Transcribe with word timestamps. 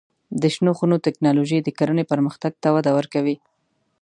د 0.41 0.43
شنو 0.53 0.71
خونو 0.77 0.97
تکنالوژي 1.07 1.59
د 1.63 1.69
کرنې 1.77 2.03
پرمختګ 2.11 2.51
ته 2.63 2.67
وده 2.75 2.91
ورکوي. 2.97 3.35